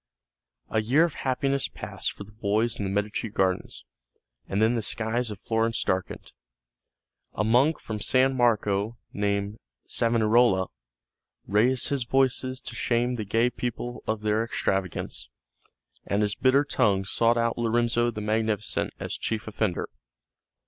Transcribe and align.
A 0.71 0.81
year 0.81 1.03
of 1.03 1.13
happiness 1.13 1.67
passed 1.67 2.11
for 2.11 2.23
the 2.23 2.31
boys 2.31 2.79
in 2.79 2.85
the 2.85 2.89
Medici 2.89 3.29
gardens, 3.29 3.85
and 4.47 4.59
then 4.59 4.73
the 4.73 4.81
skies 4.81 5.29
of 5.29 5.39
Florence 5.39 5.83
darkened. 5.83 6.31
A 7.33 7.43
monk 7.43 7.79
from 7.79 7.99
San 7.99 8.35
Marco 8.35 8.97
named 9.13 9.59
Savonarola 9.85 10.69
raised 11.45 11.89
his 11.89 12.03
voice 12.05 12.39
to 12.39 12.73
shame 12.73 13.13
the 13.13 13.23
gay 13.25 13.51
people 13.51 14.01
of 14.07 14.21
their 14.21 14.43
extravagance, 14.43 15.29
and 16.07 16.23
his 16.23 16.33
bitter 16.33 16.63
tongue 16.65 17.05
sought 17.05 17.37
out 17.37 17.59
Lorenzo 17.59 18.09
the 18.09 18.21
Magnificent 18.21 18.91
as 18.99 19.15
chief 19.15 19.47
offender. 19.47 19.87